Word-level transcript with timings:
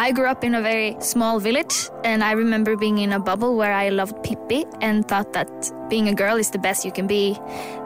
I 0.00 0.12
grew 0.12 0.26
up 0.26 0.44
in 0.44 0.54
a 0.54 0.62
very 0.62 0.96
small 1.00 1.40
village, 1.40 1.90
and 2.04 2.22
I 2.22 2.30
remember 2.30 2.76
being 2.76 2.98
in 2.98 3.12
a 3.12 3.18
bubble 3.18 3.56
where 3.56 3.72
I 3.72 3.88
loved 3.88 4.22
Pippi 4.22 4.64
and 4.80 5.06
thought 5.08 5.32
that 5.32 5.50
being 5.90 6.06
a 6.06 6.14
girl 6.14 6.36
is 6.36 6.50
the 6.50 6.58
best 6.58 6.84
you 6.84 6.92
can 6.92 7.08
be, 7.08 7.34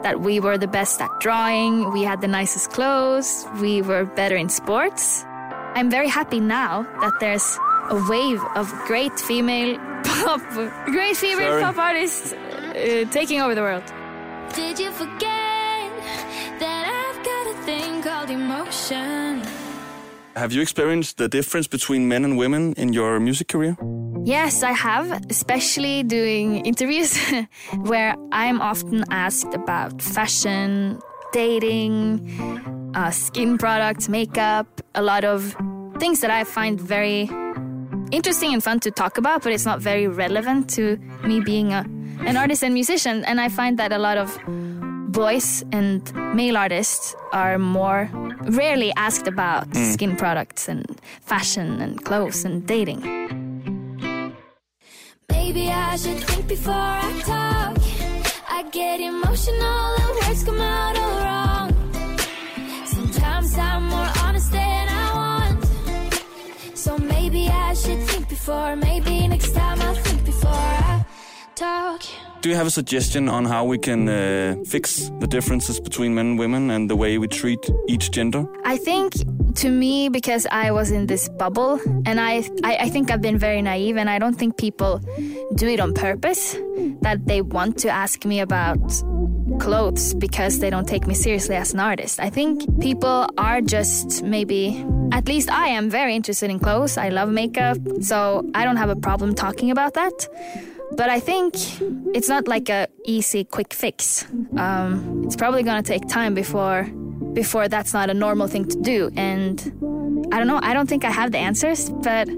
that 0.03 0.21
we 0.21 0.39
were 0.39 0.59
the 0.59 0.67
best 0.67 1.01
at 1.01 1.09
drawing, 1.19 1.91
we 1.91 2.03
had 2.03 2.21
the 2.21 2.27
nicest 2.27 2.69
clothes, 2.69 3.47
we 3.59 3.81
were 3.81 4.05
better 4.05 4.35
in 4.35 4.47
sports. 4.47 5.25
I'm 5.73 5.89
very 5.89 6.07
happy 6.07 6.39
now 6.39 6.83
that 7.01 7.13
there's 7.19 7.57
a 7.89 7.95
wave 8.07 8.43
of 8.55 8.71
great 8.85 9.19
female 9.19 9.77
pop, 10.03 10.39
great 10.85 11.17
female 11.17 11.53
Sorry. 11.53 11.63
pop 11.63 11.77
artists 11.79 12.31
uh, 12.31 13.05
taking 13.09 13.41
over 13.41 13.55
the 13.55 13.61
world. 13.61 13.83
Did 14.53 14.77
you 14.77 14.91
forget 14.91 15.89
that 16.59 16.83
I've 16.93 17.25
got 17.25 17.55
a 17.55 17.65
thing 17.65 18.03
called 18.03 18.29
emotion? 18.29 19.62
Have 20.35 20.51
you 20.51 20.61
experienced 20.61 21.17
the 21.17 21.29
difference 21.29 21.67
between 21.67 22.07
men 22.07 22.25
and 22.25 22.37
women 22.37 22.73
in 22.73 22.91
your 22.91 23.19
music 23.19 23.49
career? 23.49 23.77
Yes, 24.25 24.63
I 24.63 24.71
have, 24.71 25.11
especially 25.29 26.01
doing 26.01 26.65
interviews 26.65 27.15
where 27.81 28.15
I'm 28.31 28.59
often 28.59 29.03
asked 29.11 29.53
about 29.53 30.01
fashion, 30.01 30.99
dating, 31.33 32.91
uh, 32.95 33.11
skin 33.11 33.59
products, 33.59 34.09
makeup, 34.09 34.81
a 34.95 35.03
lot 35.03 35.23
of 35.23 35.55
things 35.99 36.21
that 36.21 36.31
I 36.31 36.45
find 36.45 36.81
very 36.81 37.29
interesting 38.11 38.53
and 38.53 38.63
fun 38.63 38.79
to 38.81 38.91
talk 38.91 39.19
about, 39.19 39.43
but 39.43 39.51
it's 39.51 39.65
not 39.65 39.81
very 39.81 40.07
relevant 40.07 40.67
to 40.71 40.97
me 41.23 41.41
being 41.41 41.73
a, 41.73 41.85
an 42.25 42.37
artist 42.37 42.63
and 42.63 42.73
musician. 42.73 43.23
And 43.25 43.39
I 43.39 43.49
find 43.49 43.77
that 43.77 43.91
a 43.91 43.99
lot 43.99 44.17
of 44.17 44.35
boys 45.13 45.63
and 45.71 46.01
male 46.35 46.57
artists 46.57 47.15
are 47.31 47.57
more 47.59 48.09
rarely 48.49 48.91
asked 48.97 49.27
about 49.27 49.69
mm. 49.69 49.93
skin 49.93 50.15
products 50.17 50.67
and 50.67 50.99
fashion 51.21 51.79
and 51.81 52.03
clothes 52.03 52.43
and 52.43 52.65
dating. 52.67 53.01
Maybe 55.29 55.69
I 55.69 55.95
should 55.95 56.17
think 56.17 56.47
before 56.47 56.73
I 56.73 57.11
talk. 57.21 57.77
I 58.49 58.63
get 58.71 58.99
emotional 58.99 59.95
and 60.01 60.13
words 60.19 60.43
come 60.43 60.59
out 60.59 60.97
all 60.97 61.17
wrong. 61.25 61.69
Sometimes 62.85 63.57
I'm 63.57 63.83
more 63.93 64.11
honest 64.23 64.51
than 64.51 64.85
I 64.89 65.05
want. 65.19 66.77
So 66.77 66.97
maybe 66.97 67.47
I 67.49 67.73
should 67.75 68.01
think 68.09 68.29
before. 68.29 68.75
Maybe 68.75 69.27
next 69.27 69.53
time 69.53 69.79
I'll 69.81 69.95
think 69.95 70.25
before 70.25 70.51
I 70.51 71.05
talk. 71.55 72.01
Do 72.43 72.49
you 72.49 72.57
have 72.57 72.67
a 72.67 72.71
suggestion 72.71 73.29
on 73.29 73.45
how 73.45 73.63
we 73.63 73.77
can 73.77 74.09
uh, 74.09 74.57
fix 74.65 75.09
the 75.21 75.27
differences 75.27 75.79
between 75.79 76.13
men 76.13 76.25
and 76.31 76.39
women 76.39 76.71
and 76.71 76.89
the 76.89 76.95
way 76.97 77.17
we 77.17 77.29
treat 77.29 77.69
each 77.87 78.11
gender? 78.11 78.45
I 78.65 78.75
think 78.75 79.13
to 79.55 79.69
me, 79.69 80.09
because 80.09 80.45
I 80.51 80.71
was 80.71 80.91
in 80.91 81.07
this 81.07 81.29
bubble, 81.29 81.79
and 82.05 82.19
I, 82.19 82.43
I, 82.65 82.75
I 82.81 82.89
think 82.89 83.11
I've 83.11 83.21
been 83.21 83.37
very 83.37 83.61
naive, 83.61 83.95
and 83.95 84.09
I 84.09 84.19
don't 84.19 84.33
think 84.33 84.57
people 84.57 84.99
do 85.55 85.69
it 85.69 85.79
on 85.79 85.93
purpose, 85.93 86.57
that 86.99 87.27
they 87.27 87.41
want 87.41 87.77
to 87.77 87.89
ask 87.89 88.25
me 88.25 88.41
about 88.41 88.77
clothes 89.61 90.13
because 90.13 90.59
they 90.59 90.69
don't 90.69 90.87
take 90.87 91.07
me 91.07 91.13
seriously 91.13 91.55
as 91.55 91.73
an 91.73 91.79
artist. 91.79 92.19
I 92.19 92.29
think 92.29 92.67
people 92.81 93.29
are 93.37 93.61
just 93.61 94.21
maybe, 94.21 94.85
at 95.13 95.29
least 95.29 95.49
I 95.49 95.67
am 95.69 95.89
very 95.89 96.13
interested 96.13 96.49
in 96.49 96.59
clothes. 96.59 96.97
I 96.97 97.07
love 97.07 97.29
makeup, 97.29 97.77
so 98.01 98.45
I 98.53 98.65
don't 98.65 98.75
have 98.75 98.89
a 98.89 98.97
problem 98.97 99.33
talking 99.33 99.71
about 99.71 99.93
that. 99.93 100.27
But 100.95 101.09
I 101.09 101.19
think 101.19 101.55
it's 102.15 102.29
not 102.29 102.47
like 102.47 102.69
a 102.69 102.87
easy, 103.05 103.43
quick 103.43 103.73
fix. 103.73 104.25
Um, 104.57 105.23
it's 105.25 105.35
probably 105.35 105.63
gonna 105.63 105.83
take 105.83 106.07
time 106.07 106.33
before 106.33 106.83
before 107.33 107.67
that's 107.67 107.93
not 107.93 108.09
a 108.09 108.13
normal 108.13 108.47
thing 108.47 108.65
to 108.65 108.79
do. 108.79 109.09
And 109.17 109.59
I 110.31 110.37
don't 110.37 110.47
know. 110.47 110.59
I 110.61 110.73
don't 110.73 110.87
think 110.87 111.03
I 111.03 111.11
have 111.11 111.31
the 111.31 111.39
answers, 111.39 111.89
but 111.89 112.29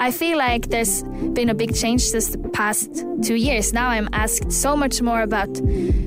I 0.00 0.10
feel 0.10 0.36
like 0.36 0.68
there's 0.68 1.02
been 1.32 1.48
a 1.48 1.54
big 1.54 1.74
change 1.74 2.12
this 2.12 2.28
the 2.28 2.48
past 2.50 2.90
two 3.22 3.36
years. 3.36 3.72
Now 3.72 3.88
I'm 3.88 4.08
asked 4.12 4.52
so 4.52 4.76
much 4.76 5.00
more 5.00 5.22
about 5.22 5.48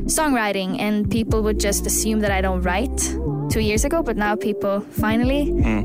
songwriting, 0.07 0.79
and 0.79 1.09
people 1.09 1.41
would 1.43 1.59
just 1.59 1.85
assume 1.87 2.19
that 2.19 2.31
I 2.31 2.41
don't 2.41 2.61
write. 2.61 3.17
Two 3.49 3.61
years 3.61 3.85
ago, 3.85 4.03
but 4.03 4.17
now 4.17 4.35
people 4.35 4.81
finally 4.81 5.43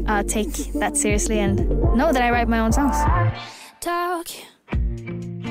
uh, 0.08 0.24
take 0.24 0.52
that 0.74 0.96
seriously 0.96 1.38
and 1.38 1.56
know 1.94 2.12
that 2.12 2.20
I 2.20 2.30
write 2.32 2.48
my 2.48 2.58
own 2.58 2.72
songs. 2.72 2.96
Talk. 3.80 4.26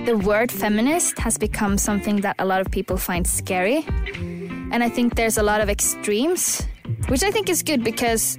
The 0.05 0.17
word 0.17 0.51
feminist 0.51 1.19
has 1.19 1.37
become 1.37 1.77
something 1.77 2.21
that 2.21 2.35
a 2.39 2.45
lot 2.45 2.59
of 2.59 2.71
people 2.71 2.97
find 2.97 3.27
scary. 3.27 3.85
And 4.71 4.83
I 4.83 4.89
think 4.89 5.13
there's 5.13 5.37
a 5.37 5.43
lot 5.43 5.61
of 5.61 5.69
extremes, 5.69 6.65
which 7.07 7.21
I 7.21 7.29
think 7.29 7.49
is 7.49 7.61
good 7.61 7.83
because 7.83 8.35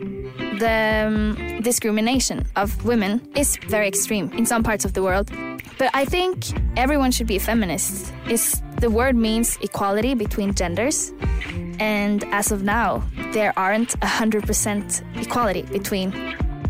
the 0.59 1.05
um, 1.07 1.61
discrimination 1.63 2.45
of 2.57 2.85
women 2.85 3.21
is 3.37 3.57
very 3.69 3.87
extreme 3.87 4.33
in 4.33 4.45
some 4.45 4.65
parts 4.65 4.85
of 4.85 4.95
the 4.95 5.05
world. 5.05 5.31
But 5.79 5.91
I 5.95 6.05
think 6.05 6.47
everyone 6.77 7.13
should 7.13 7.29
be 7.29 7.37
a 7.37 7.41
feminist. 7.41 8.13
It's, 8.27 8.61
the 8.81 8.91
word 8.91 9.15
means 9.15 9.57
equality 9.63 10.15
between 10.15 10.55
genders. 10.55 11.13
And 11.79 12.25
as 12.33 12.51
of 12.51 12.65
now, 12.65 13.05
there 13.33 13.53
aren't 13.57 13.99
100% 14.01 15.23
equality 15.23 15.63
between 15.63 16.11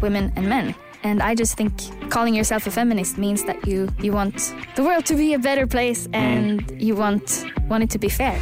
women 0.02 0.32
and 0.36 0.48
men. 0.50 0.74
And 1.02 1.22
I 1.22 1.34
just 1.34 1.56
think 1.56 1.72
calling 2.10 2.34
yourself 2.34 2.66
a 2.66 2.70
feminist 2.70 3.18
means 3.18 3.44
that 3.44 3.66
you, 3.66 3.88
you 4.00 4.12
want 4.12 4.54
the 4.76 4.84
world 4.84 5.04
to 5.06 5.14
be 5.14 5.34
a 5.34 5.38
better 5.38 5.66
place 5.66 6.06
mm. 6.08 6.14
and 6.14 6.82
you 6.82 6.94
want, 6.94 7.44
want 7.68 7.82
it 7.82 7.90
to 7.90 7.98
be 7.98 8.08
fair. 8.08 8.38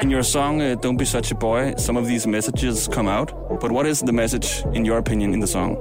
In 0.00 0.10
your 0.10 0.22
song, 0.22 0.62
uh, 0.62 0.74
Don't 0.74 0.96
Be 0.96 1.04
Such 1.04 1.30
a 1.30 1.34
Boy, 1.34 1.74
some 1.76 1.98
of 1.98 2.06
these 2.06 2.26
messages 2.26 2.88
come 2.88 3.06
out. 3.06 3.60
But 3.60 3.72
what 3.72 3.86
is 3.86 4.00
the 4.00 4.12
message, 4.12 4.64
in 4.72 4.84
your 4.84 4.96
opinion, 4.98 5.34
in 5.34 5.40
the 5.40 5.46
song? 5.46 5.76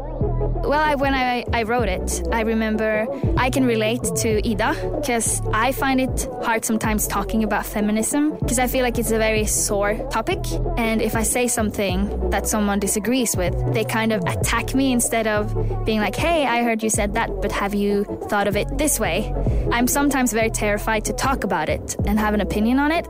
Well, 0.64 0.80
I, 0.80 0.96
when 0.96 1.14
I, 1.14 1.44
I 1.52 1.64
wrote 1.64 1.90
it, 1.90 2.24
I 2.32 2.42
remember 2.42 3.06
I 3.36 3.50
can 3.50 3.66
relate 3.66 4.02
to 4.02 4.50
Ida 4.50 4.96
because 4.96 5.42
I 5.54 5.74
find 5.74 6.00
it 6.00 6.28
hard 6.42 6.64
sometimes 6.64 7.06
talking 7.06 7.44
about 7.44 7.66
feminism 7.66 8.38
because 8.40 8.60
I 8.60 8.68
feel 8.68 8.82
like 8.82 8.98
it's 8.98 9.12
a 9.12 9.18
very 9.18 9.46
sore 9.46 9.96
topic. 10.10 10.40
And 10.78 11.02
if 11.02 11.18
I 11.18 11.24
say 11.24 11.50
something 11.50 12.30
that 12.30 12.48
someone 12.48 12.80
disagrees 12.80 13.36
with, 13.36 13.54
they 13.74 13.84
kind 13.84 14.14
of 14.14 14.24
attack 14.26 14.74
me 14.74 14.94
instead 14.94 15.28
of 15.28 15.54
being 15.86 16.00
like, 16.00 16.16
hey, 16.16 16.46
I 16.46 16.64
heard 16.64 16.82
you 16.82 16.90
said 16.90 17.16
that, 17.16 17.30
but 17.42 17.52
have 17.52 17.74
you 17.74 18.06
thought 18.30 18.48
of 18.48 18.56
it 18.56 18.78
this 18.78 19.02
way? 19.02 19.34
I'm 19.72 19.88
sometimes 19.88 20.32
very 20.32 20.50
terrified 20.50 21.04
to 21.06 21.14
talk 21.14 21.44
about 21.44 21.68
it 21.68 21.98
and 22.06 22.18
have 22.20 22.34
an 22.34 22.42
opinion 22.42 22.80
on 22.80 22.92
it. 22.92 23.06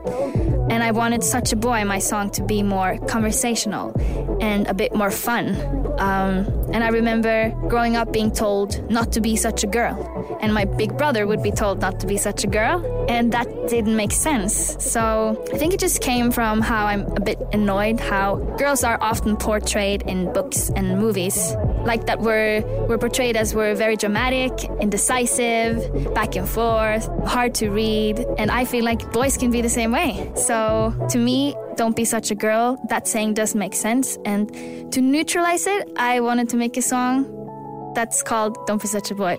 And 0.70 0.82
I 0.82 0.90
wanted 0.90 1.22
Such 1.22 1.52
a 1.52 1.56
Boy, 1.56 1.84
my 1.84 1.98
song, 1.98 2.30
to 2.30 2.42
be 2.42 2.62
more 2.62 2.98
conversational 3.06 3.92
and 4.40 4.66
a 4.66 4.74
bit 4.74 4.94
more 4.94 5.10
fun. 5.10 5.54
Um, 5.98 6.46
and 6.72 6.82
I 6.82 6.88
remember 6.88 7.43
growing 7.68 7.96
up 7.96 8.12
being 8.12 8.30
told 8.30 8.90
not 8.90 9.12
to 9.12 9.20
be 9.20 9.36
such 9.36 9.64
a 9.64 9.66
girl. 9.66 10.38
And 10.40 10.52
my 10.52 10.64
big 10.64 10.96
brother 10.96 11.26
would 11.26 11.42
be 11.42 11.50
told 11.50 11.80
not 11.80 12.00
to 12.00 12.06
be 12.06 12.16
such 12.16 12.44
a 12.44 12.46
girl. 12.46 13.06
And 13.08 13.32
that 13.32 13.48
didn't 13.68 13.96
make 13.96 14.12
sense. 14.12 14.76
So 14.78 15.44
I 15.52 15.58
think 15.58 15.74
it 15.74 15.80
just 15.80 16.00
came 16.00 16.30
from 16.30 16.60
how 16.60 16.86
I'm 16.86 17.02
a 17.02 17.20
bit 17.20 17.38
annoyed 17.52 18.00
how 18.00 18.36
girls 18.58 18.84
are 18.84 18.98
often 19.00 19.36
portrayed 19.36 20.02
in 20.02 20.32
books 20.32 20.70
and 20.74 20.98
movies. 20.98 21.54
Like 21.84 22.06
that 22.06 22.20
we're, 22.20 22.62
we're 22.86 22.98
portrayed 22.98 23.36
as 23.36 23.54
we're 23.54 23.74
very 23.74 23.96
dramatic, 23.96 24.52
indecisive, 24.80 26.14
back 26.14 26.36
and 26.36 26.48
forth, 26.48 27.08
hard 27.26 27.54
to 27.56 27.70
read. 27.70 28.24
And 28.38 28.50
I 28.50 28.64
feel 28.64 28.84
like 28.84 29.12
boys 29.12 29.36
can 29.36 29.50
be 29.50 29.60
the 29.60 29.68
same 29.68 29.92
way. 29.92 30.32
So 30.34 30.94
to 31.10 31.18
me, 31.18 31.54
don't 31.76 31.96
be 31.96 32.04
such 32.04 32.30
a 32.30 32.34
girl. 32.34 32.78
That 32.88 33.06
saying 33.08 33.34
does 33.34 33.54
make 33.54 33.74
sense. 33.74 34.18
And 34.24 34.48
to 34.92 35.00
neutralize 35.00 35.66
it, 35.66 35.88
I 35.96 36.20
wanted 36.20 36.48
to 36.50 36.56
make 36.56 36.76
a 36.76 36.82
song 36.82 37.92
that's 37.94 38.22
called 38.22 38.56
Don't 38.66 38.80
Be 38.82 38.88
Such 38.88 39.10
a 39.10 39.14
Boy. 39.14 39.36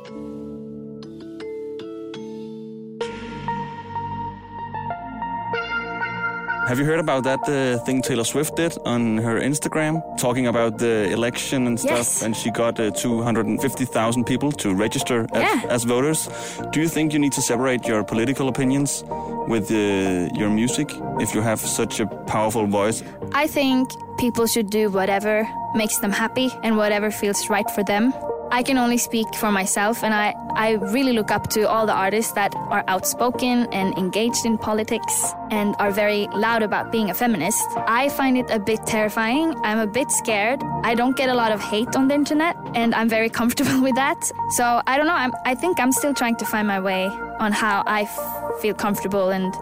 Have 6.68 6.80
you 6.80 6.86
heard 6.86 7.00
about 7.00 7.24
that 7.26 7.48
uh, 7.48 7.78
thing 7.86 8.02
Taylor 8.02 8.24
Swift 8.24 8.56
did 8.56 8.76
on 8.86 9.20
her 9.20 9.40
Instagram, 9.40 10.02
talking 10.18 10.48
about 10.48 10.80
the 10.80 11.12
election 11.12 11.68
and 11.68 11.80
stuff? 11.80 11.98
Yes. 11.98 12.24
And 12.24 12.36
she 12.36 12.50
got 12.50 12.80
uh, 12.80 12.90
250,000 12.90 14.24
people 14.24 14.52
to 14.54 14.74
register 14.74 15.28
as, 15.34 15.42
Yeah. 15.44 15.62
as 15.70 15.84
voters. 15.84 16.28
Do 16.72 16.82
you 16.82 16.88
think 16.88 17.14
you 17.14 17.20
need 17.20 17.34
to 17.34 17.42
separate 17.42 17.86
your 17.88 18.04
political 18.04 18.48
opinions 18.48 19.04
with 19.48 19.72
uh, 19.72 20.30
your 20.34 20.50
music 20.50 20.90
if 21.20 21.34
you 21.34 21.42
have 21.42 21.60
such 21.60 22.00
a 22.00 22.08
powerful 22.28 22.68
voice? 22.68 23.04
I 23.34 23.48
think 23.48 23.90
people 24.18 24.48
should 24.48 24.70
do 24.70 24.90
whatever 24.90 25.48
makes 25.76 25.98
them 26.00 26.12
happy 26.12 26.50
and 26.64 26.78
whatever 26.78 27.12
feels 27.12 27.50
right 27.50 27.70
for 27.72 27.84
them. 27.84 28.14
I 28.52 28.64
can 28.64 28.78
only 28.78 28.98
speak 28.98 29.34
for 29.36 29.52
myself, 29.52 30.04
and 30.04 30.14
I, 30.14 30.34
I 30.56 30.74
really 30.94 31.14
look 31.14 31.32
up 31.32 31.50
to 31.50 31.68
all 31.68 31.86
the 31.86 31.94
artists 31.94 32.32
that 32.34 32.56
are 32.56 32.84
outspoken 32.88 33.68
and 33.74 33.98
engaged 33.98 34.46
in 34.46 34.58
politics 34.58 35.34
and 35.52 35.76
are 35.80 35.92
very 35.92 36.28
loud 36.28 36.62
about 36.62 36.92
being 36.92 37.10
a 37.10 37.14
feminist. 37.14 37.66
I 37.88 38.10
find 38.10 38.38
it 38.38 38.50
a 38.52 38.60
bit 38.60 38.86
terrifying. 38.86 39.56
I'm 39.64 39.80
a 39.80 39.88
bit 39.88 40.12
scared. 40.12 40.62
I 40.84 40.94
don't 40.96 41.18
get 41.18 41.30
a 41.30 41.34
lot 41.34 41.52
of 41.52 41.60
hate 41.60 41.96
on 41.96 42.08
the 42.08 42.14
internet, 42.14 42.56
and 42.76 42.94
I'm 42.94 43.10
very 43.10 43.30
comfortable 43.40 43.82
with 43.82 43.96
that. 43.96 44.24
So 44.52 44.82
I 44.88 44.96
don't 44.96 45.08
know. 45.08 45.16
I'm, 45.16 45.34
I 45.44 45.56
think 45.56 45.80
I'm 45.80 45.92
still 45.92 46.14
trying 46.14 46.36
to 46.38 46.46
find 46.46 46.68
my 46.68 46.80
way 46.80 47.08
on 47.40 47.52
how 47.52 47.84
I 47.88 48.06
feel 48.62 48.74
comfortable 48.74 49.30
and 49.30 49.54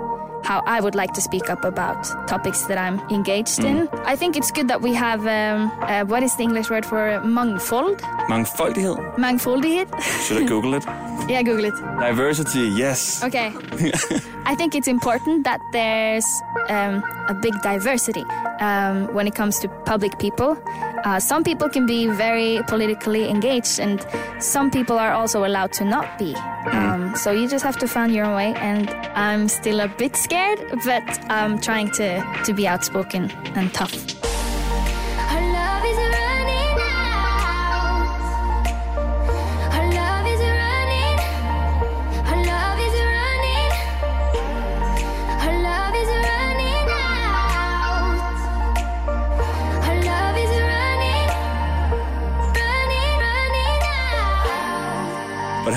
how 0.43 0.61
I 0.67 0.81
would 0.81 0.95
like 0.95 1.13
to 1.13 1.21
speak 1.21 1.49
up 1.49 1.63
about 1.63 2.03
topics 2.27 2.63
that 2.63 2.77
I'm 2.77 2.99
engaged 3.09 3.63
in. 3.63 3.87
I 4.05 4.15
think 4.15 4.35
it's 4.35 4.51
good 4.51 4.67
that 4.67 4.81
we 4.81 4.93
have 4.93 5.21
um, 5.25 5.71
uh, 5.81 6.03
what 6.03 6.21
is 6.21 6.35
the 6.35 6.43
English 6.43 6.69
word 6.69 6.85
for 6.85 7.21
mangfold? 7.23 8.01
Mangfoldighed. 8.29 9.15
Mangfoldighed? 9.15 9.89
Should 10.27 10.43
I 10.43 10.45
Google 10.45 10.73
it? 10.73 10.83
yeah, 11.29 11.41
Google 11.43 11.65
it. 11.65 11.75
Diversity, 11.99 12.67
yes. 12.75 13.23
Okay. 13.23 13.53
I 14.45 14.55
think 14.55 14.75
it's 14.75 14.87
important 14.87 15.45
that 15.45 15.61
there's 15.71 16.25
um, 16.67 17.03
a 17.29 17.33
big 17.41 17.53
diversity 17.61 18.25
um, 18.59 19.13
when 19.13 19.27
it 19.27 19.35
comes 19.35 19.59
to 19.59 19.69
public 19.85 20.19
people. 20.19 20.57
Uh, 21.03 21.19
some 21.19 21.43
people 21.43 21.67
can 21.67 21.85
be 21.85 22.07
very 22.07 22.61
politically 22.67 23.29
engaged, 23.29 23.79
and 23.79 24.05
some 24.39 24.71
people 24.71 24.97
are 24.97 25.11
also 25.11 25.45
allowed 25.45 25.73
to 25.73 25.83
not 25.83 26.17
be. 26.17 26.33
Um, 26.71 27.13
so 27.15 27.31
you 27.31 27.47
just 27.47 27.63
have 27.65 27.77
to 27.79 27.87
find 27.87 28.13
your 28.13 28.25
own 28.25 28.35
way. 28.35 28.53
And 28.55 28.89
I'm 29.15 29.49
still 29.49 29.81
a 29.81 29.87
bit 29.87 30.15
scared, 30.15 30.59
but 30.85 31.03
I'm 31.29 31.59
trying 31.59 31.91
to, 31.91 32.23
to 32.45 32.53
be 32.53 32.67
outspoken 32.67 33.29
and 33.55 33.73
tough. 33.73 34.22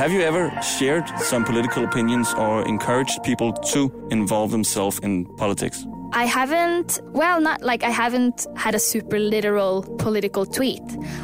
Have 0.07 0.15
you 0.15 0.21
ever 0.21 0.53
shared 0.63 1.09
some 1.19 1.45
political 1.45 1.83
opinions 1.85 2.33
or 2.35 2.65
encouraged 2.69 3.25
people 3.25 3.53
to 3.53 3.91
involve 4.13 4.53
themselves 4.53 5.01
in 5.01 5.27
politics? 5.35 5.85
I 6.13 6.27
haven't, 6.27 7.01
well, 7.07 7.41
not 7.41 7.61
like 7.63 7.83
I 7.83 7.91
haven't 7.91 8.47
had 8.55 8.77
a 8.77 8.79
super 8.79 9.19
literal 9.19 9.83
political 9.99 10.47
tweet. 10.47 10.81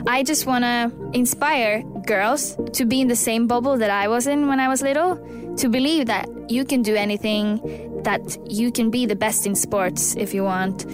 I 0.08 0.24
just 0.24 0.46
want 0.46 0.64
to 0.64 0.90
inspire 1.12 1.84
girls 2.08 2.56
to 2.72 2.84
be 2.84 3.00
in 3.00 3.06
the 3.06 3.14
same 3.14 3.46
bubble 3.46 3.76
that 3.76 3.90
I 3.90 4.08
was 4.08 4.26
in 4.26 4.48
when 4.48 4.58
I 4.58 4.66
was 4.66 4.82
little, 4.82 5.14
to 5.58 5.68
believe 5.68 6.06
that 6.06 6.28
you 6.50 6.64
can 6.64 6.82
do 6.82 6.96
anything, 6.96 7.60
that 8.02 8.36
you 8.50 8.72
can 8.72 8.90
be 8.90 9.06
the 9.06 9.14
best 9.14 9.46
in 9.46 9.54
sports 9.54 10.16
if 10.16 10.34
you 10.34 10.42
want, 10.42 10.86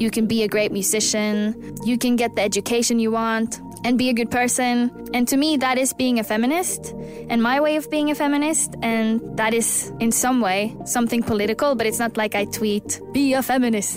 you 0.00 0.10
can 0.10 0.26
be 0.26 0.42
a 0.42 0.48
great 0.48 0.72
musician, 0.72 1.76
you 1.84 1.96
can 1.96 2.16
get 2.16 2.34
the 2.34 2.42
education 2.42 2.98
you 2.98 3.12
want, 3.12 3.60
and 3.84 3.98
be 3.98 4.08
a 4.08 4.12
good 4.12 4.30
person. 4.30 5.08
And 5.14 5.28
to 5.28 5.36
me, 5.36 5.56
that 5.58 5.78
is 5.78 5.92
being 5.92 6.18
a 6.18 6.24
feminist 6.24 6.94
and 7.28 7.42
my 7.42 7.60
way 7.60 7.76
of 7.76 7.90
being 7.90 8.10
a 8.10 8.14
feminist. 8.14 8.74
And 8.82 9.20
that 9.36 9.54
is, 9.54 9.92
in 10.00 10.12
some 10.12 10.40
way, 10.40 10.76
something 10.84 11.22
political, 11.22 11.74
but 11.74 11.86
it's 11.86 11.98
not 11.98 12.16
like 12.16 12.34
I 12.34 12.44
tweet, 12.46 13.00
be 13.12 13.34
a 13.34 13.42
feminist, 13.42 13.96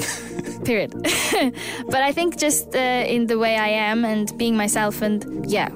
period. 0.65 0.93
but 1.87 2.01
I 2.01 2.11
think 2.11 2.37
just 2.37 2.75
uh, 2.75 2.79
in 2.79 3.27
the 3.27 3.37
way 3.37 3.57
I 3.57 3.69
am 3.69 4.05
and 4.05 4.35
being 4.37 4.55
myself 4.55 5.01
and, 5.01 5.49
yeah, 5.49 5.69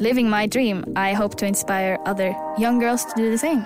living 0.00 0.28
my 0.30 0.46
dream, 0.46 0.84
I 0.96 1.12
hope 1.12 1.36
to 1.36 1.46
inspire 1.46 1.98
other 2.06 2.34
young 2.58 2.78
girls 2.78 3.04
to 3.04 3.14
do 3.16 3.30
the 3.30 3.38
same. 3.38 3.64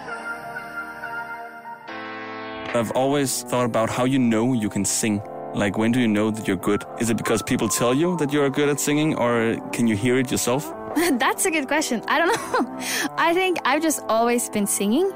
I've 2.75 2.91
always 2.93 3.45
thought 3.45 3.67
about 3.67 3.89
how 3.89 4.05
you 4.05 4.19
know 4.19 4.53
you 4.53 4.69
can 4.69 4.85
sing. 4.85 5.23
Like, 5.55 5.79
when 5.79 5.93
do 5.93 6.01
you 6.01 6.09
know 6.09 6.31
that 6.33 6.49
you're 6.49 6.57
good? 6.57 6.85
Is 6.99 7.11
it 7.11 7.17
because 7.17 7.41
people 7.43 7.69
tell 7.69 7.95
you 7.95 8.17
that 8.17 8.33
you're 8.33 8.51
good 8.51 8.69
at 8.69 8.81
singing, 8.81 9.15
or 9.15 9.57
can 9.73 9.87
you 9.87 9.97
hear 9.97 10.19
it 10.19 10.31
yourself? 10.31 10.73
That's 11.13 11.45
a 11.45 11.51
good 11.51 11.69
question. 11.69 12.03
I 12.09 12.19
don't 12.19 12.29
know. 12.29 12.79
I 13.17 13.33
think 13.35 13.59
I've 13.65 13.81
just 13.81 14.01
always 14.09 14.49
been 14.49 14.67
singing. 14.67 15.13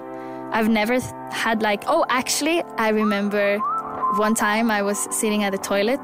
I've 0.53 0.69
never 0.69 1.01
had 1.33 1.61
like, 1.61 1.85
oh, 1.89 2.07
actually, 2.09 2.63
I 2.77 2.91
remember 2.91 3.59
one 4.17 4.35
time 4.35 4.71
I 4.71 4.83
was 4.83 4.99
sitting 5.15 5.43
at 5.43 5.51
the 5.51 5.59
toilet. 5.59 6.01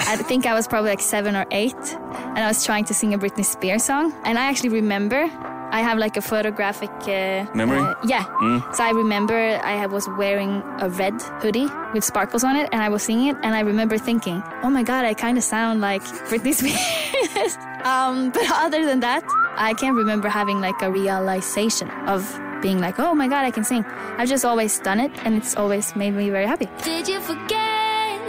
I 0.00 0.16
think 0.16 0.44
I 0.44 0.54
was 0.54 0.66
probably 0.66 0.90
like 0.90 1.00
seven 1.00 1.36
or 1.36 1.46
eight, 1.52 1.76
and 1.94 2.38
I 2.38 2.48
was 2.48 2.64
trying 2.66 2.84
to 2.86 2.94
sing 2.94 3.14
a 3.14 3.18
Britney 3.18 3.44
Spears 3.44 3.84
song. 3.84 4.12
And 4.24 4.38
I 4.38 4.46
actually 4.46 4.70
remember 4.70 5.28
I 5.72 5.80
have 5.80 5.96
like 5.98 6.16
a 6.18 6.20
photographic 6.22 6.90
uh, 7.08 7.46
Memory? 7.54 7.80
uh, 7.80 7.94
yeah. 8.04 8.24
So 8.72 8.84
I 8.84 8.90
remember 8.90 9.34
I 9.64 9.86
was 9.86 10.06
wearing 10.18 10.62
a 10.80 10.88
red 10.90 11.16
hoodie 11.40 11.68
with 11.94 12.04
sparkles 12.04 12.44
on 12.44 12.56
it, 12.56 12.68
and 12.72 12.82
I 12.82 12.88
was 12.90 13.02
singing 13.02 13.28
it, 13.32 13.36
and 13.42 13.54
I 13.54 13.60
remember 13.60 13.96
thinking, 13.98 14.42
oh 14.62 14.70
my 14.70 14.82
god, 14.82 15.04
I 15.06 15.14
kind 15.14 15.38
of 15.38 15.44
sound 15.44 15.80
like 15.80 16.02
Britney 16.28 16.52
Spears. 16.60 17.56
um, 17.84 18.30
but 18.30 18.44
other 18.52 18.84
than 18.84 19.00
that, 19.00 19.24
I 19.56 19.72
can't 19.74 19.96
remember 19.96 20.28
having 20.28 20.60
like 20.60 20.80
a 20.82 20.90
realization 20.90 21.88
of 22.06 22.20
being 22.60 22.78
like, 22.78 23.00
oh 23.00 23.14
my 23.14 23.26
god, 23.28 23.44
I 23.44 23.50
can 23.50 23.64
sing. 23.64 23.84
I've 24.18 24.28
just 24.28 24.44
always 24.44 24.78
done 24.78 25.00
it, 25.00 25.10
and 25.24 25.34
it's 25.36 25.56
always 25.56 25.96
made 25.96 26.12
me 26.12 26.28
very 26.30 26.46
happy. 26.46 26.68
Did 26.84 27.08
you 27.08 27.18
forget 27.20 28.20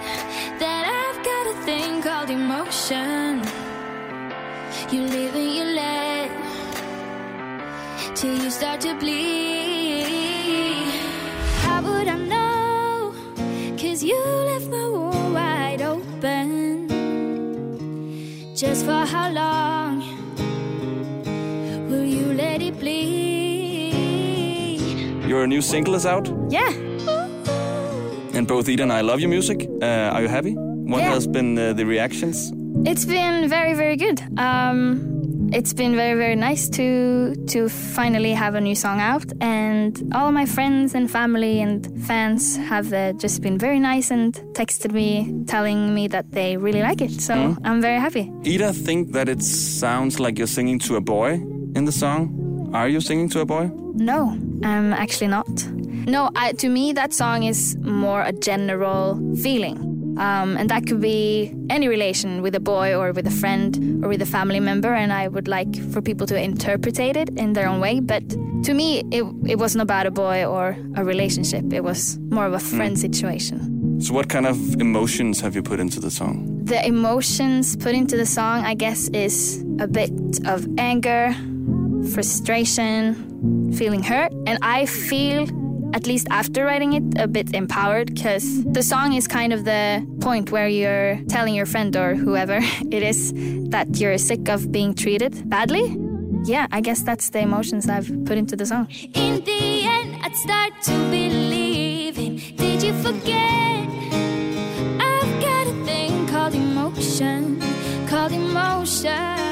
that 0.63 0.83
I've 0.87 1.19
got 1.31 1.43
a 1.53 1.55
thing 1.67 2.01
called 2.01 2.29
emotion? 2.29 3.43
You 4.91 5.01
live 5.07 5.35
and 5.35 5.51
you 5.57 5.63
let 5.63 6.31
till 8.15 8.37
you 8.43 8.49
start 8.49 8.81
to 8.81 8.93
bleed. 8.95 10.05
How 11.63 11.81
would 11.81 12.07
I 12.07 12.17
know? 12.17 13.13
Cause 13.77 14.03
you 14.03 14.17
left 14.49 14.67
my 14.69 14.87
wound 14.87 15.33
wide 15.33 15.81
open. 15.81 16.87
Just 18.55 18.85
for 18.85 19.05
how 19.05 19.29
long 19.31 20.03
will 21.89 22.03
you 22.05 22.33
let 22.33 22.61
it 22.61 22.79
bleed? 22.79 24.01
Your 25.27 25.47
new 25.47 25.61
single 25.61 25.95
is 25.95 26.05
out, 26.05 26.27
Yeah. 26.49 26.69
and 28.33 28.47
both 28.47 28.69
Ida 28.69 28.83
and 28.83 28.91
I 28.93 29.01
love 29.01 29.19
your 29.19 29.29
music. 29.29 29.67
Uh, 29.81 29.85
are 30.13 30.21
you 30.21 30.27
happy? 30.29 30.53
What 30.55 31.01
Yeah. 31.01 31.13
has 31.13 31.27
been 31.27 31.57
uh, 31.57 31.73
the 31.73 31.85
reactions? 31.85 32.51
It's 32.85 33.05
been 33.05 33.47
very, 33.49 33.73
very 33.73 33.95
good. 33.95 34.21
Um, 34.37 35.12
it's 35.53 35.73
been 35.73 35.95
very, 35.95 36.17
very 36.17 36.35
nice 36.35 36.67
to 36.69 37.35
to 37.47 37.69
finally 37.69 38.33
have 38.33 38.55
a 38.55 38.61
new 38.61 38.75
song 38.75 38.99
out, 38.99 39.25
and 39.41 40.11
all 40.13 40.31
my 40.31 40.45
friends 40.45 40.95
and 40.95 41.09
family 41.09 41.61
and 41.61 41.87
fans 42.05 42.57
have 42.57 42.91
uh, 42.93 43.13
just 43.13 43.41
been 43.41 43.57
very 43.57 43.79
nice 43.79 44.11
and 44.11 44.33
texted 44.53 44.91
me 44.91 45.43
telling 45.45 45.93
me 45.93 46.07
that 46.07 46.31
they 46.31 46.57
really 46.57 46.81
like 46.81 47.01
it. 47.01 47.21
So 47.21 47.55
I'm 47.63 47.81
very 47.81 47.99
happy. 47.99 48.31
Ida 48.45 48.73
think 48.73 49.13
that 49.13 49.29
it 49.29 49.41
sounds 49.43 50.19
like 50.19 50.37
you're 50.37 50.47
singing 50.47 50.79
to 50.79 50.95
a 50.95 51.01
boy 51.01 51.33
in 51.75 51.85
the 51.85 51.91
song. 51.91 52.71
Are 52.73 52.89
you 52.89 53.01
singing 53.01 53.29
to 53.29 53.41
a 53.41 53.45
boy? 53.45 53.71
No, 53.93 54.29
I'm 54.63 54.93
actually 54.93 55.27
not. 55.27 55.47
No, 56.07 56.31
I, 56.35 56.53
to 56.53 56.67
me, 56.67 56.93
that 56.93 57.13
song 57.13 57.43
is 57.43 57.77
more 57.77 58.23
a 58.23 58.33
general 58.33 59.19
feeling. 59.41 59.92
Um, 60.17 60.57
and 60.57 60.69
that 60.69 60.85
could 60.85 61.01
be 61.01 61.53
any 61.69 61.87
relation 61.87 62.41
with 62.41 62.55
a 62.55 62.59
boy 62.59 62.95
or 62.95 63.11
with 63.11 63.27
a 63.27 63.31
friend 63.31 64.03
or 64.03 64.09
with 64.09 64.21
a 64.21 64.25
family 64.25 64.59
member. 64.59 64.93
And 64.93 65.11
I 65.11 65.27
would 65.27 65.47
like 65.47 65.75
for 65.91 66.01
people 66.01 66.27
to 66.27 66.39
interpret 66.39 66.99
it 66.99 67.29
in 67.29 67.53
their 67.53 67.67
own 67.67 67.79
way. 67.79 67.99
But 67.99 68.27
to 68.63 68.73
me, 68.73 69.03
it, 69.11 69.23
it 69.45 69.57
wasn't 69.57 69.81
about 69.81 70.05
a 70.05 70.11
boy 70.11 70.45
or 70.45 70.77
a 70.95 71.03
relationship, 71.03 71.73
it 71.73 71.83
was 71.83 72.17
more 72.29 72.45
of 72.45 72.53
a 72.53 72.59
friend 72.59 72.97
situation. 72.97 73.73
So, 73.99 74.13
what 74.13 74.27
kind 74.27 74.45
of 74.45 74.57
emotions 74.81 75.39
have 75.41 75.55
you 75.55 75.61
put 75.61 75.79
into 75.79 75.99
the 75.99 76.11
song? 76.11 76.65
The 76.65 76.85
emotions 76.85 77.75
put 77.75 77.93
into 77.93 78.17
the 78.17 78.25
song, 78.25 78.65
I 78.65 78.73
guess, 78.73 79.07
is 79.09 79.63
a 79.79 79.87
bit 79.87 80.11
of 80.45 80.67
anger, 80.77 81.33
frustration, 82.13 83.71
feeling 83.73 84.03
hurt. 84.03 84.31
And 84.45 84.57
I 84.61 84.85
feel, 84.85 85.47
at 85.93 86.07
least 86.07 86.27
after 86.31 86.65
writing 86.65 86.93
it, 86.93 87.21
a 87.21 87.27
bit 87.27 87.53
empowered 87.53 88.13
because 88.13 88.63
the 88.63 88.83
song 88.83 89.13
is 89.13 89.27
kind 89.27 89.53
of 89.53 89.63
the 89.65 90.05
point 90.21 90.51
where 90.51 90.67
you're 90.67 91.19
telling 91.29 91.53
your 91.53 91.65
friend 91.65 91.95
or 91.95 92.15
whoever 92.15 92.59
it 92.91 93.03
is 93.03 93.31
that 93.69 93.87
you're 93.99 94.17
sick 94.17 94.49
of 94.49 94.71
being 94.71 94.93
treated 94.93 95.49
badly. 95.49 95.97
Yeah, 96.45 96.67
I 96.71 96.81
guess 96.81 97.01
that's 97.03 97.29
the 97.29 97.39
emotions 97.39 97.87
I've 97.87 98.09
put 98.25 98.37
into 98.37 98.55
the 98.55 98.65
song. 98.65 98.87
In 99.13 99.43
the 99.45 99.83
end, 99.85 100.17
I'd 100.21 100.35
start 100.35 100.73
to 100.83 100.91
believe. 101.09 102.15
Did 102.57 102.83
you 102.83 102.93
forget? 103.01 103.87
I've 104.99 105.41
got 105.41 105.67
a 105.67 105.85
thing 105.85 106.27
called 106.27 106.53
emotion, 106.53 107.61
called 108.07 108.33
emotion. 108.33 109.42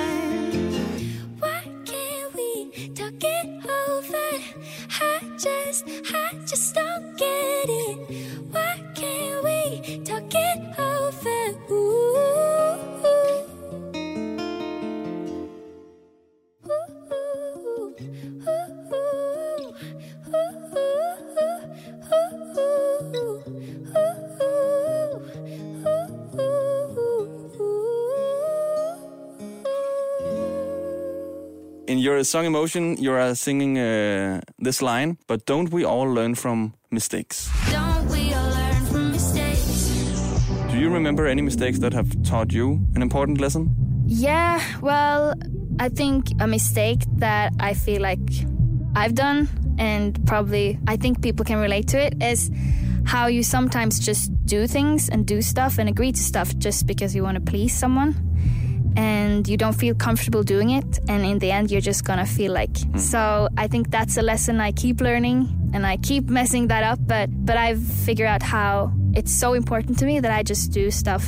Your 32.22 32.26
song 32.26 32.46
Emotion, 32.46 32.98
you 32.98 33.12
are 33.14 33.34
singing 33.34 33.80
uh, 33.80 34.42
this 34.60 34.80
line, 34.84 35.18
but 35.26 35.44
don't 35.48 35.72
we 35.72 35.84
all 35.84 36.06
learn 36.06 36.36
from 36.36 36.76
mistakes? 36.92 37.50
Don't 37.72 38.08
we 38.10 38.32
all 38.32 38.50
learn 38.52 38.86
from 38.86 39.12
mistakes? 39.12 39.90
Do 40.70 40.78
you 40.78 40.92
remember 40.92 41.26
any 41.26 41.42
mistakes 41.42 41.80
that 41.80 41.94
have 41.94 42.10
taught 42.22 42.54
you 42.54 42.86
an 42.94 43.02
important 43.02 43.42
lesson? 43.42 43.74
Yeah, 44.06 44.62
well, 44.82 45.34
I 45.80 45.90
think 45.90 46.28
a 46.40 46.46
mistake 46.46 47.02
that 47.18 47.54
I 47.60 47.74
feel 47.74 48.04
like 48.04 48.46
I've 48.96 49.16
done, 49.16 49.50
and 49.80 50.24
probably 50.28 50.78
I 50.86 50.98
think 50.98 51.24
people 51.24 51.44
can 51.44 51.58
relate 51.58 51.88
to 51.88 52.00
it, 52.00 52.22
is 52.22 52.52
how 53.04 53.26
you 53.26 53.42
sometimes 53.42 54.00
just 54.00 54.30
do 54.46 54.68
things 54.68 55.10
and 55.10 55.26
do 55.26 55.42
stuff 55.42 55.80
and 55.80 55.90
agree 55.90 56.12
to 56.12 56.22
stuff 56.22 56.56
just 56.60 56.86
because 56.86 57.16
you 57.16 57.24
want 57.24 57.44
to 57.44 57.52
please 57.52 57.76
someone. 57.76 58.14
And 58.96 59.48
you 59.48 59.58
don't 59.58 59.74
feel 59.74 59.96
comfortable 59.96 60.44
doing 60.44 60.72
it, 60.72 61.00
and 61.08 61.26
in 61.26 61.40
the 61.40 61.52
end, 61.52 61.72
you're 61.72 61.82
just 61.82 62.04
gonna 62.04 62.26
feel 62.26 62.52
like. 62.52 62.74
Mm. 62.74 63.00
So 63.00 63.48
I 63.58 63.68
think 63.68 63.90
that's 63.90 64.18
a 64.18 64.22
lesson 64.22 64.60
I 64.60 64.72
keep 64.72 65.02
learning, 65.02 65.48
and 65.74 65.86
I 65.86 65.98
keep 65.98 66.30
messing 66.30 66.68
that 66.68 66.84
up. 66.84 67.00
But 67.08 67.30
but 67.46 67.58
I've 67.58 67.82
figured 67.82 68.28
out 68.28 68.44
how 68.44 68.92
it's 69.14 69.34
so 69.34 69.54
important 69.54 69.98
to 70.00 70.06
me 70.06 70.20
that 70.20 70.32
I 70.32 70.44
just 70.44 70.72
do 70.72 70.92
stuff 70.92 71.26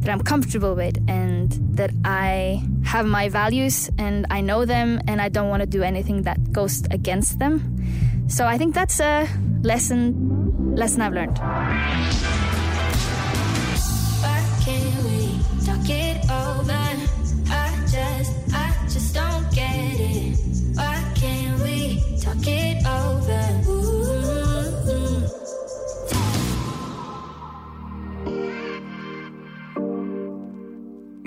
that 0.00 0.10
I'm 0.10 0.22
comfortable 0.22 0.74
with 0.74 0.96
and 1.08 1.52
that 1.76 1.90
I 2.04 2.62
have 2.84 3.06
my 3.06 3.28
values 3.28 3.90
and 3.98 4.26
I 4.30 4.40
know 4.40 4.64
them 4.64 5.00
and 5.06 5.20
I 5.20 5.28
don't 5.28 5.48
want 5.48 5.60
to 5.60 5.66
do 5.66 5.82
anything 5.82 6.22
that 6.22 6.52
goes 6.52 6.82
against 6.90 7.38
them. 7.38 7.76
So 8.28 8.46
I 8.46 8.56
think 8.56 8.74
that's 8.74 9.00
a 9.00 9.28
lesson 9.62 10.74
lesson 10.74 11.02
I've 11.02 11.12
learned. 11.12 11.38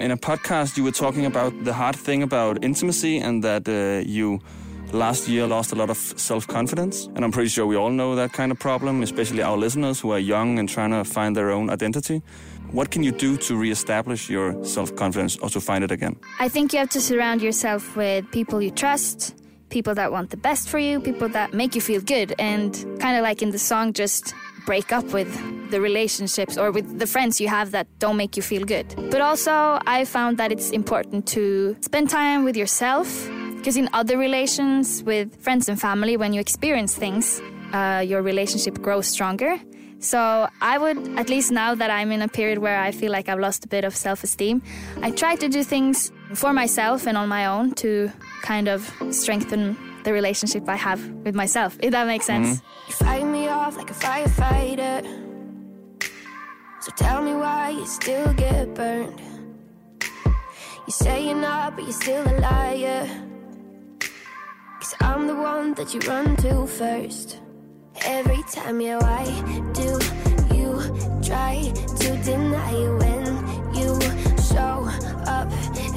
In 0.04 0.12
a 0.12 0.18
podcast, 0.18 0.76
you 0.76 0.84
were 0.84 0.92
talking 0.92 1.26
about 1.26 1.54
the 1.64 1.72
hard 1.72 1.96
thing 1.96 2.24
about 2.24 2.62
intimacy 2.62 3.20
and 3.20 3.42
that 3.42 3.70
uh, 3.70 4.06
you 4.06 4.42
last 4.92 5.30
year 5.30 5.48
lost 5.48 5.72
a 5.72 5.76
lot 5.76 5.90
of 5.90 5.98
self 5.98 6.46
confidence. 6.46 7.06
And 7.16 7.24
I'm 7.24 7.32
pretty 7.32 7.48
sure 7.48 7.66
we 7.66 7.78
all 7.78 7.90
know 7.90 8.14
that 8.16 8.34
kind 8.34 8.52
of 8.52 8.60
problem, 8.60 9.02
especially 9.02 9.42
our 9.42 9.56
listeners 9.56 10.02
who 10.02 10.12
are 10.12 10.20
young 10.20 10.60
and 10.60 10.68
trying 10.68 10.92
to 10.92 11.06
find 11.06 11.38
their 11.38 11.52
own 11.52 11.70
identity. 11.70 12.22
What 12.74 12.92
can 12.92 13.02
you 13.04 13.14
do 13.14 13.38
to 13.38 13.56
reestablish 13.56 14.30
your 14.30 14.62
self 14.66 14.94
confidence 14.94 15.38
or 15.38 15.50
to 15.52 15.62
find 15.62 15.86
it 15.86 15.92
again? 15.92 16.18
I 16.38 16.50
think 16.50 16.74
you 16.74 16.80
have 16.80 16.90
to 16.90 17.00
surround 17.00 17.42
yourself 17.42 17.96
with 17.96 18.30
people 18.32 18.62
you 18.62 18.72
trust, 18.72 19.34
people 19.70 19.96
that 19.96 20.12
want 20.12 20.32
the 20.32 20.38
best 20.38 20.68
for 20.68 20.80
you, 20.80 21.00
people 21.00 21.30
that 21.30 21.54
make 21.54 21.76
you 21.76 21.82
feel 21.82 22.02
good, 22.02 22.36
and 22.38 22.74
kind 23.00 23.16
of 23.16 23.24
like 23.24 23.42
in 23.42 23.52
the 23.52 23.60
song, 23.60 23.94
just 23.94 24.36
break 24.66 24.92
up 24.92 25.06
with 25.06 25.30
the 25.72 25.82
relationships 25.82 26.58
or 26.58 26.72
with 26.72 27.00
the 27.00 27.08
friends 27.08 27.42
you 27.42 27.48
have 27.48 27.72
that 27.72 27.88
don't 28.00 28.18
make 28.18 28.38
you 28.38 28.44
feel 28.44 28.64
good. 28.64 28.88
But 29.12 29.22
also, 29.22 29.80
I 29.86 30.06
found 30.06 30.38
that 30.38 30.52
it's 30.52 30.72
important 30.72 31.28
to 31.30 31.76
spend 31.82 32.10
time 32.10 32.44
with 32.44 32.56
yourself 32.56 33.08
because 33.58 33.78
in 33.78 33.90
other 33.94 34.18
relations 34.18 35.04
with 35.04 35.42
friends 35.42 35.70
and 35.70 35.80
family, 35.80 36.18
when 36.18 36.34
you 36.34 36.42
experience 36.42 36.96
things, 36.96 37.42
uh, 37.72 38.04
your 38.06 38.22
relationship 38.22 38.82
grows 38.82 39.08
stronger. 39.08 39.58
So 40.00 40.50
I 40.60 40.78
would, 40.78 40.98
at 41.18 41.30
least 41.30 41.50
now 41.50 41.74
that 41.76 41.90
I'm 41.90 42.12
in 42.12 42.22
a 42.22 42.28
period 42.28 42.58
where 42.58 42.78
I 42.78 42.92
feel 42.92 43.10
like 43.10 43.30
I've 43.30 43.40
lost 43.40 43.64
a 43.64 43.70
bit 43.70 43.86
of 43.86 43.96
self-esteem, 43.96 44.62
I 45.02 45.12
try 45.12 45.38
to 45.38 45.48
do 45.48 45.64
things 45.64 46.12
for 46.34 46.52
myself 46.52 47.08
and 47.08 47.18
on 47.18 47.30
my 47.30 47.46
own 47.46 47.72
to 47.76 48.12
kind 48.42 48.68
of 48.68 48.94
strengthen 49.12 49.78
the 50.04 50.12
relationship 50.12 50.68
I 50.68 50.76
have 50.76 51.00
with 51.24 51.36
myself, 51.36 51.78
if 51.82 51.92
that 51.92 52.06
makes 52.06 52.26
sense. 52.26 52.62
You 52.90 52.94
fight 52.96 53.23
me 53.23 53.23
like 53.78 53.90
a 53.90 53.94
firefighter. 53.94 55.04
So 56.82 56.92
tell 56.96 57.22
me 57.22 57.34
why 57.34 57.70
you 57.70 57.86
still 57.86 58.34
get 58.34 58.74
burned. 58.76 59.22
You 60.86 60.92
say 60.92 61.28
you're 61.28 61.36
not, 61.36 61.76
but 61.76 61.86
you're 61.86 61.94
still 61.94 62.28
a 62.28 62.36
liar. 62.40 63.08
Cause 64.80 64.96
I'm 65.00 65.28
the 65.28 65.36
one 65.36 65.74
that 65.76 65.94
you 65.94 66.00
run 66.02 66.36
to 66.38 66.68
first. 66.68 67.40
Every 68.06 68.44
time, 68.52 68.82
yeah, 68.82 68.98
why 68.98 69.24
do 69.74 70.00
you 70.54 70.82
try 71.24 71.72
to 72.02 72.10
deny 72.24 72.74
it 72.74 72.94
when 73.02 73.26
you 73.74 74.00
show 74.52 74.84
up 75.26 75.48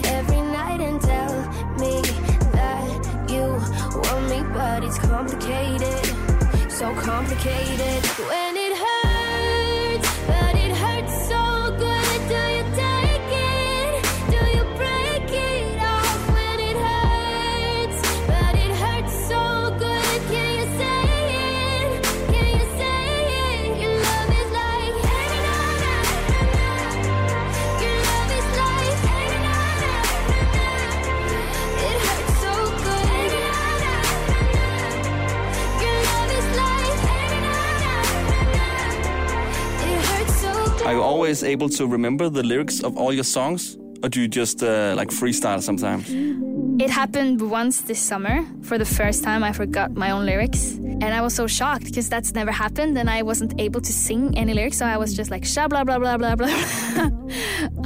every 0.05 0.41
night 0.41 0.81
and 0.81 1.01
tell 1.01 1.35
me 1.81 2.01
that 2.55 2.87
you 3.29 3.45
want 4.05 4.25
me, 4.31 4.41
but 4.55 4.85
it's 4.85 4.99
complicated, 4.99 6.17
so 6.77 6.93
complicated. 6.95 8.46
Are 40.87 40.93
you 40.93 41.03
always 41.03 41.43
able 41.43 41.69
to 41.71 41.85
remember 41.85 42.29
the 42.29 42.45
lyrics 42.45 42.81
of 42.81 42.97
all 42.97 43.13
your 43.13 43.25
songs? 43.25 43.77
Or 44.05 44.09
do 44.09 44.21
you 44.21 44.29
just 44.29 44.63
uh, 44.63 44.95
like 44.97 45.09
freestyle 45.09 45.61
sometimes? 45.61 46.07
It 46.81 46.91
happened 46.91 47.41
once 47.51 47.81
this 47.81 47.99
summer. 47.99 48.45
For 48.63 48.79
the 48.79 48.85
first 48.85 49.25
time, 49.25 49.43
I 49.43 49.51
forgot 49.51 49.97
my 49.97 50.13
own 50.13 50.25
lyrics. 50.25 50.75
And 50.77 51.07
I 51.07 51.23
was 51.23 51.35
so 51.35 51.49
shocked 51.49 51.87
because 51.87 52.09
that's 52.09 52.35
never 52.35 52.53
happened 52.53 52.97
and 52.99 53.11
I 53.11 53.23
wasn't 53.23 53.61
able 53.61 53.81
to 53.81 53.93
sing 53.93 54.39
any 54.39 54.55
lyrics. 54.55 54.79
So 54.79 54.87
I 54.87 54.97
was 54.97 55.13
just 55.13 55.29
like, 55.29 55.45
sha 55.45 55.67
blah 55.67 55.83
blah 55.83 55.99
blah 55.99 56.19
blah 56.19 56.37
blah. 56.37 56.47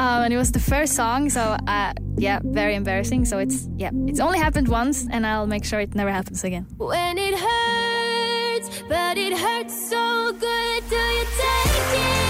um, 0.02 0.24
and 0.24 0.34
it 0.34 0.36
was 0.36 0.52
the 0.52 0.60
first 0.60 0.92
song. 0.92 1.30
So, 1.30 1.40
uh, 1.40 1.94
yeah, 2.18 2.40
very 2.44 2.74
embarrassing. 2.74 3.24
So 3.24 3.38
it's, 3.38 3.66
yeah, 3.78 3.92
it's 4.08 4.20
only 4.20 4.38
happened 4.38 4.68
once 4.68 5.06
and 5.10 5.26
I'll 5.26 5.46
make 5.46 5.64
sure 5.64 5.80
it 5.80 5.94
never 5.94 6.12
happens 6.12 6.44
again. 6.44 6.66
When 6.76 7.16
it 7.16 7.34
hurts, 7.34 8.82
but 8.90 9.16
it 9.16 9.32
hurts 9.32 9.88
so 9.88 10.32
good. 10.38 10.82
Do 10.90 10.96
you 10.96 11.24
take 11.38 12.26
it? 12.26 12.29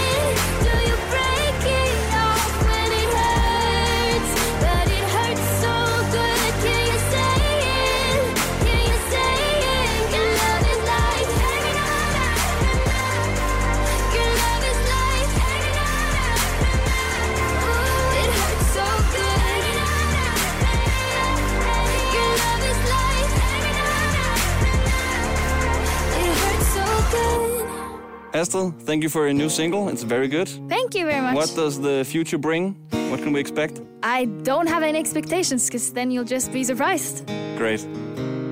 Thank 28.91 29.03
you 29.03 29.09
for 29.09 29.23
your 29.23 29.33
new 29.33 29.47
single. 29.47 29.87
It's 29.87 30.03
very 30.03 30.27
good. 30.27 30.49
Thank 30.67 30.95
you 30.95 31.05
very 31.05 31.21
much. 31.21 31.33
What 31.33 31.53
does 31.55 31.79
the 31.79 32.03
future 32.03 32.37
bring? 32.37 32.75
What 33.11 33.21
can 33.23 33.31
we 33.31 33.39
expect? 33.39 33.79
I 34.03 34.25
don't 34.49 34.67
have 34.67 34.83
any 34.83 34.99
expectations 34.99 35.67
because 35.67 35.93
then 35.93 36.11
you'll 36.11 36.31
just 36.35 36.51
be 36.51 36.65
surprised. 36.65 37.25
Great. 37.57 37.87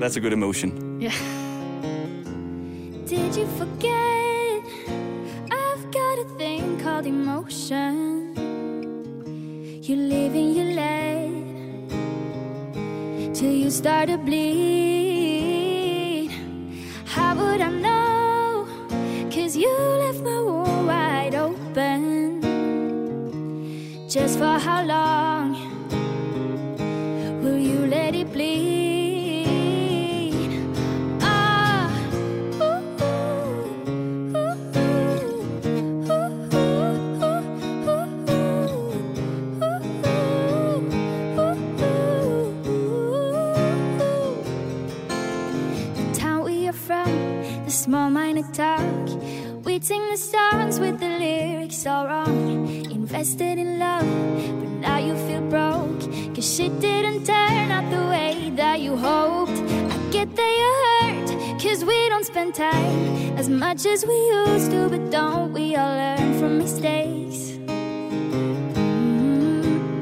That's 0.00 0.16
a 0.16 0.20
good 0.20 0.32
emotion. 0.32 0.70
Yeah. 0.98 1.10
Did 3.12 3.36
you 3.36 3.46
forget? 3.60 4.62
I've 5.62 5.84
got 5.98 6.14
a 6.24 6.26
thing 6.38 6.80
called 6.82 7.06
emotion. 7.06 8.34
You 9.88 9.96
live 9.96 10.34
and 10.42 10.50
you 10.56 10.64
let 10.82 11.30
till 13.34 13.54
you 13.62 13.70
start 13.70 14.08
to 14.08 14.16
bleed. 14.16 14.40
How 17.04 17.34
would 17.34 17.60
I 17.60 17.70
know? 17.84 18.00
Cause 19.30 19.56
you 19.56 19.99
Just 24.20 24.38
for 24.38 24.58
how 24.58 24.84
long 24.84 25.56
will 27.42 27.56
you 27.56 27.86
let 27.86 28.14
it 28.14 28.30
bleed? 28.30 28.76
The 45.96 46.04
town 46.14 46.44
we 46.44 46.68
are 46.68 46.74
from, 46.74 47.08
the 47.64 47.70
small 47.70 48.10
minor 48.10 48.46
talk. 48.52 48.84
We 49.64 49.80
sing 49.80 50.02
the 50.10 50.18
songs 50.18 50.78
with 50.78 51.00
the 51.00 51.08
lyrics 51.08 51.86
all 51.86 52.06
wrong. 52.06 52.68
Invested 52.90 53.58
in 53.58 53.78
love 53.78 54.09
shit 56.60 56.80
didn't 56.80 57.24
turn 57.24 57.70
out 57.70 57.90
the 57.90 58.04
way 58.14 58.50
that 58.54 58.80
you 58.80 58.96
hoped. 58.96 59.58
I 59.94 59.96
get 60.10 60.28
that 60.36 60.52
you're 60.60 60.80
hurt, 60.90 61.28
cause 61.62 61.84
we 61.84 62.08
don't 62.10 62.26
spend 62.26 62.54
time 62.54 63.38
as 63.38 63.48
much 63.48 63.86
as 63.86 64.04
we 64.04 64.16
used 64.42 64.70
to, 64.72 64.88
but 64.90 65.10
don't 65.10 65.52
we 65.52 65.76
all 65.76 65.94
learn 66.02 66.38
from 66.38 66.58
mistakes? 66.58 67.38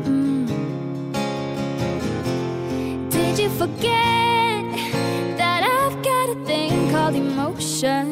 Mm-mm. 0.05 0.49
Did 3.11 3.39
you 3.39 3.51
forget 3.63 4.65
that 5.41 5.61
I've 5.77 5.97
got 6.11 6.27
a 6.37 6.39
thing 6.45 6.91
called 6.91 7.15
emotion? 7.15 8.07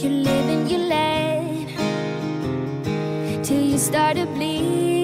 You 0.00 0.08
live 0.28 0.46
and 0.54 0.70
you 0.70 0.78
let 0.78 1.68
till 3.44 3.64
you 3.72 3.78
start 3.78 4.16
to 4.16 4.26
bleed. 4.26 5.03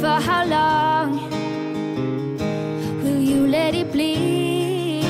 For 0.00 0.18
how 0.18 0.44
long 0.46 1.28
will 3.02 3.20
you 3.20 3.46
let 3.46 3.74
it 3.74 3.92
bleed? 3.92 5.02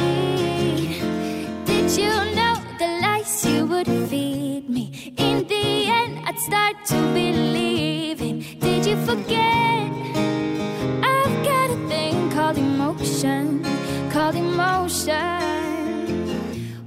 Did 1.64 1.90
you 1.97 2.11
know 2.35 2.56
the 2.80 2.88
lies 3.00 3.47
you 3.47 3.66
would 3.66 3.87
feed 4.09 4.68
me? 4.68 5.14
In 5.16 5.47
the 5.47 5.87
end, 5.87 6.18
I'd 6.26 6.38
start 6.40 6.85
to 6.87 6.99
believe 7.14 8.20
in. 8.20 8.40
Did 8.59 8.85
you 8.85 8.97
forget? 9.06 9.92
I've 11.14 11.37
got 11.50 11.70
a 11.70 11.78
thing 11.88 12.28
called 12.32 12.59
emotion, 12.59 13.62
called 14.11 14.35
emotion. 14.35 15.14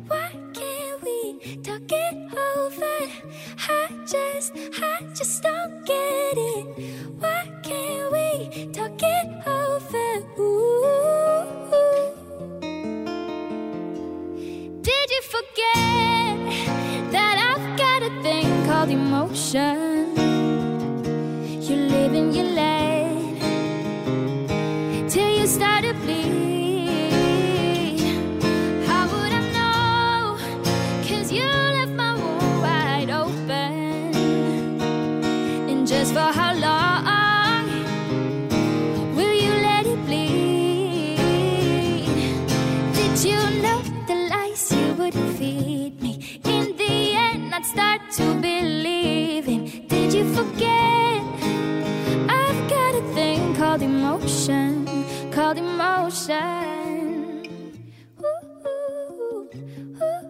Why 0.09 0.29
can't 0.53 1.01
we 1.05 1.17
talk 1.63 1.89
it 1.89 2.17
over? 2.57 2.99
I 3.69 3.87
just, 4.05 4.51
I 4.81 4.92
emotion? 18.93 19.92
Called 55.53 55.65
emotion. 55.65 57.43
Ooh, 58.19 58.63
ooh, 59.35 60.23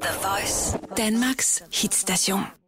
The 0.00 0.12
Voice. 0.22 0.76
Danmarks 0.96 1.62
hitstation. 1.70 2.59